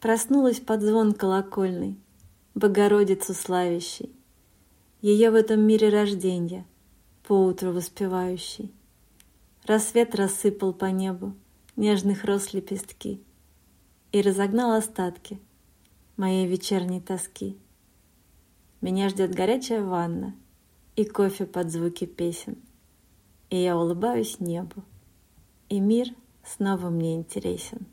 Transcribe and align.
Проснулась 0.00 0.60
под 0.60 0.80
звон 0.80 1.12
колокольный, 1.12 1.98
Богородицу 2.54 3.34
славящий, 3.34 4.10
Ее 5.02 5.30
в 5.30 5.34
этом 5.34 5.60
мире 5.60 5.90
рождения, 5.90 6.64
Поутру 7.22 7.72
воспевающий. 7.72 8.72
Рассвет 9.66 10.14
рассыпал 10.14 10.72
по 10.72 10.86
небу 10.86 11.34
Нежных 11.76 12.24
роз 12.24 12.54
лепестки 12.54 13.20
И 14.10 14.22
разогнал 14.22 14.72
остатки 14.72 15.38
Моей 16.16 16.46
вечерней 16.46 17.02
тоски. 17.02 17.58
Меня 18.80 19.10
ждет 19.10 19.34
горячая 19.34 19.84
ванна 19.84 20.34
И 20.96 21.04
кофе 21.04 21.44
под 21.44 21.70
звуки 21.70 22.06
песен. 22.06 22.56
И 23.50 23.58
я 23.58 23.76
улыбаюсь 23.76 24.40
небу, 24.40 24.82
И 25.68 25.78
мир 25.78 26.08
снова 26.42 26.88
мне 26.88 27.16
интересен. 27.16 27.86